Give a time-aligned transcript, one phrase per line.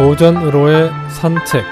[0.00, 1.62] 오전으로의 산책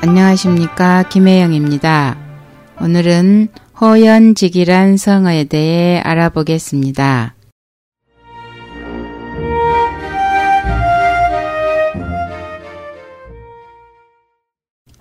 [0.00, 2.16] 안녕하십니까 김혜영입니다.
[2.80, 7.34] 오늘은 호연직이란 성어에 대해 알아보겠습니다.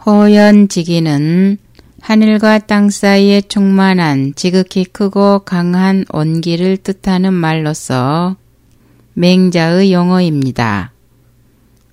[0.05, 1.57] 호연지기는
[2.07, 8.37] 하늘과 땅 사이에 충만한 지극히 크고 강한 온기를 뜻하는 말로서
[9.13, 10.93] 맹자의 용어입니다.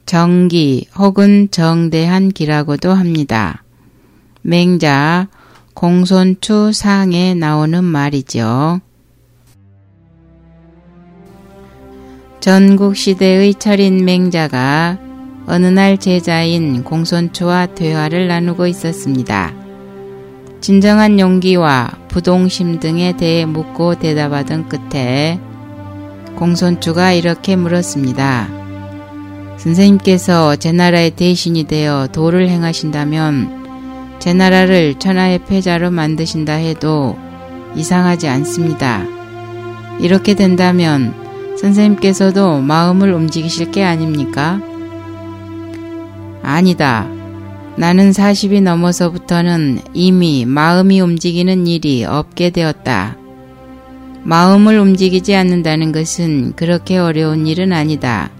[0.07, 3.65] 정기 혹은 정대한 기라고도 합니다.
[4.43, 5.27] 맹자
[5.75, 8.81] 공손추 상에 나오는 말이죠.
[12.39, 14.97] 전국 시대의 철인 맹자가
[15.49, 19.64] 어느 날 제자인 공손추와 대화를 나누고 있었습니다.
[20.65, 25.39] 진정한 용기와 부동심 등에 대해 묻고 대답하던 끝에
[26.37, 28.49] 공손추가 이렇게 물었습니다.
[29.59, 37.19] 선생님께서 제 나라의 대신이 되어 도를 행하신다면 제 나라를 천하의 패자로 만드신다 해도
[37.75, 39.03] 이상하지 않습니다.
[40.01, 41.13] 이렇게 된다면
[41.61, 44.63] 선생님께서도 마음을 움직이실 게 아닙니까?
[46.43, 47.14] 아니다.
[47.77, 53.17] 나는 40이 넘어서부터는 이미 마음이 움직이는 일이 없게 되었다.
[54.23, 58.31] 마음을 움직이지 않는다는 것은 그렇게 어려운 일은 아니다.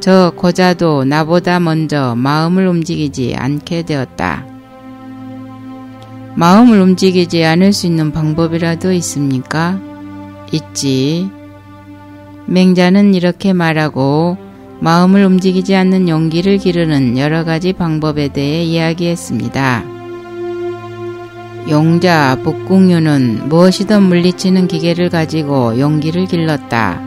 [0.00, 4.44] 저 고자도 나보다 먼저 마음을 움직이지 않게 되었다.
[6.34, 9.80] 마음을 움직이지 않을 수 있는 방법이라도 있습니까?
[10.52, 11.30] 있지.
[12.44, 14.36] 맹자는 이렇게 말하고
[14.80, 19.84] 마음을 움직이지 않는 용기를 기르는 여러 가지 방법에 대해 이야기했습니다.
[21.68, 27.00] 용자 복궁유는 무엇이든 물리치는 기계를 가지고 용기를 길렀다.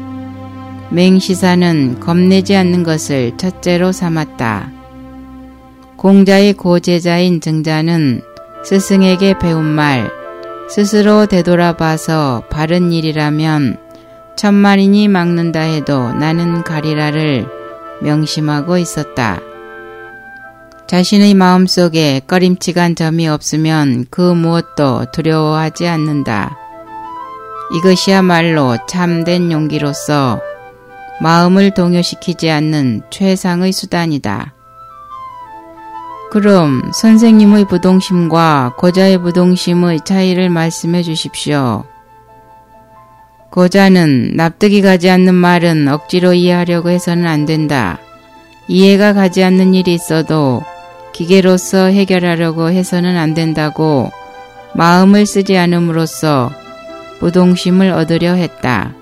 [0.89, 4.71] 맹시사는 겁내지 않는 것을 첫째로 삼았다.
[5.95, 8.21] 공자의 고제자인 증자는
[8.65, 10.09] 스승에게 배운 말,
[10.69, 13.77] 스스로 되돌아봐서 바른 일이라면
[14.35, 17.58] 천만인이 막는다 해도 나는 가리라를
[18.01, 19.39] 명심하고 있었다.
[20.87, 26.57] 자신의 마음 속에 꺼림칙한 점이 없으면 그 무엇도 두려워하지 않는다.
[27.75, 30.41] 이것이야말로 참된 용기로서
[31.21, 34.55] 마음을 동요시키지 않는 최상의 수단이다.
[36.31, 41.85] 그럼 선생님의 부동심과 고자의 부동심의 차이를 말씀해 주십시오.
[43.49, 47.99] 고자는 납득이 가지 않는 말은 억지로 이해하려고 해서는 안 된다.
[48.67, 50.61] 이해가 가지 않는 일이 있어도
[51.13, 54.11] 기계로서 해결하려고 해서는 안 된다고
[54.73, 56.51] 마음을 쓰지 않음으로써
[57.19, 58.93] 부동심을 얻으려 했다.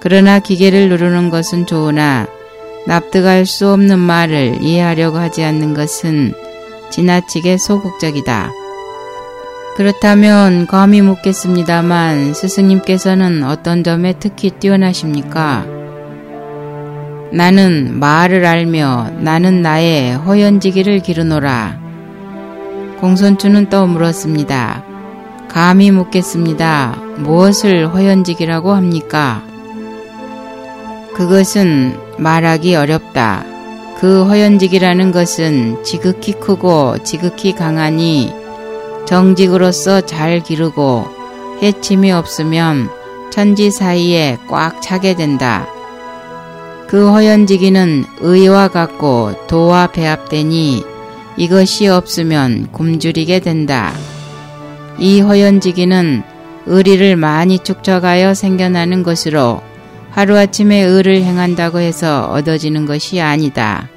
[0.00, 2.26] 그러나 기계를 누르는 것은 좋으나
[2.86, 6.34] 납득할 수 없는 말을 이해하려고 하지 않는 것은
[6.90, 8.63] 지나치게 소극적이다.
[9.76, 15.66] 그렇다면 감히 묻겠습니다만 스승님께서는 어떤 점에 특히 뛰어나십니까?
[17.32, 21.80] 나는 말을 알며 나는 나의 허연지기를 기르노라.
[23.00, 24.84] 공손추는 또 물었습니다.
[25.48, 26.96] 감히 묻겠습니다.
[27.16, 29.42] 무엇을 허연지기라고 합니까?
[31.14, 33.44] 그것은 말하기 어렵다.
[33.98, 38.43] 그 허연직이라는 것은 지극히 크고 지극히 강하니
[39.06, 41.06] 정직으로서 잘 기르고
[41.62, 42.88] 해침이 없으면
[43.30, 45.66] 천지 사이에 꽉 차게 된다.
[46.88, 50.84] 그 허연지기는 의와 같고 도와 배합되니
[51.36, 53.92] 이것이 없으면 굶주리게 된다.
[54.98, 56.22] 이 허연지기는
[56.66, 59.60] 의리를 많이 축적하여 생겨나는 것으로
[60.10, 63.88] 하루아침에 의를 행한다고 해서 얻어지는 것이 아니다.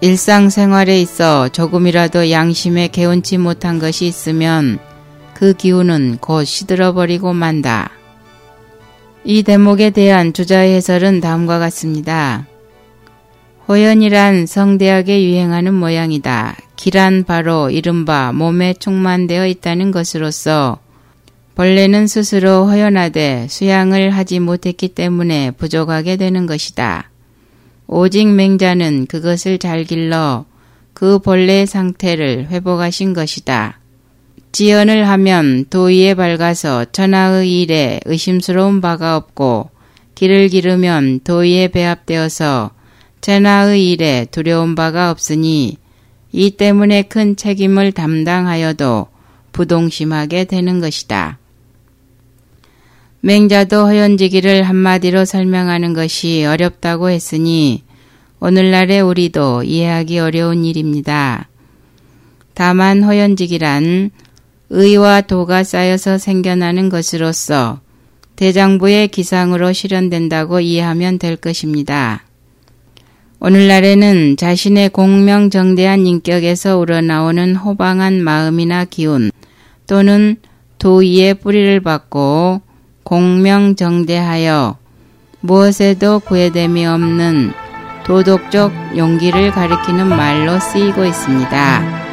[0.00, 4.78] 일상생활에 있어 조금이라도 양심에 개운치 못한 것이 있으면
[5.34, 7.90] 그 기운은 곧 시들어버리고 만다.
[9.24, 12.46] 이 대목에 대한 주자의 해설은 다음과 같습니다.
[13.66, 16.56] 호연이란 성대하게 유행하는 모양이다.
[16.76, 20.78] 기란 바로 이른바 몸에 충만되어 있다는 것으로서
[21.56, 27.10] 벌레는 스스로 허연하되 수양을 하지 못했기 때문에 부족하게 되는 것이다.
[27.90, 30.44] 오직 맹자는 그것을 잘 길러
[30.92, 33.80] 그 벌레의 상태를 회복하신 것이다.
[34.52, 39.70] 지연을 하면 도의에 밝아서 천하의 일에 의심스러운 바가 없고
[40.14, 42.72] 길을 기르면 도의에 배합되어서
[43.22, 45.78] 천하의 일에 두려운 바가 없으니
[46.30, 49.06] 이 때문에 큰 책임을 담당하여도
[49.52, 51.38] 부동심하게 되는 것이다.
[53.20, 57.82] 맹자도 허연지기를 한마디로 설명하는 것이 어렵다고 했으니
[58.38, 61.48] 오늘날의 우리도 이해하기 어려운 일입니다.
[62.54, 64.10] 다만 허연지기란
[64.70, 67.80] 의와 도가 쌓여서 생겨나는 것으로서
[68.36, 72.22] 대장부의 기상으로 실현된다고 이해하면 될 것입니다.
[73.40, 79.32] 오늘날에는 자신의 공명정대한 인격에서 우러나오는 호방한 마음이나 기운
[79.88, 80.36] 또는
[80.78, 82.62] 도의의 뿌리를 받고
[83.08, 84.76] 공명정대하여
[85.40, 87.54] 무엇에도 구애됨이 없는
[88.04, 92.08] 도덕적 용기를 가리키는 말로 쓰이고 있습니다.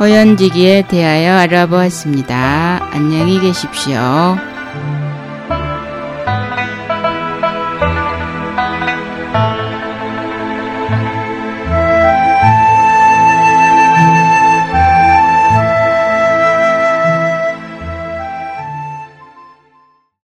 [0.00, 2.90] 허연지기에 대하여 알아보았습니다.
[2.90, 4.36] 안녕히 계십시오.